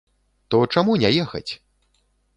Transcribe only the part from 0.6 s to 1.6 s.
чаму не ехаць?!